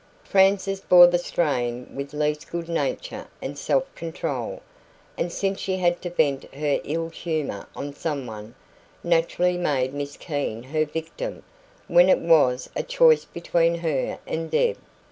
[0.23, 4.63] Frances bore the strain with least good nature and self control,
[5.15, 8.55] and since she had to vent her ill humour on someone,
[9.03, 11.43] naturally made Miss Keene her victim
[11.87, 14.77] when it was a choice between her and Deb.